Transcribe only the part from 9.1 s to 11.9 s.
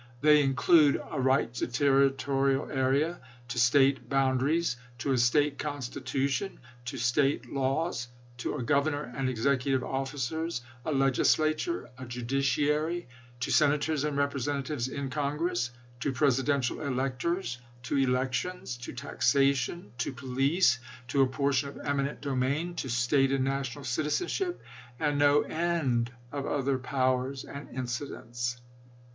and executive officers, a legislature,